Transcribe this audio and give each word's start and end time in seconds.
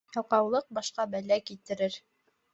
Ялҡаулыҡ 0.13 0.65
башҡа 0.79 1.05
бәлә 1.13 1.39
килтерер. 1.51 2.01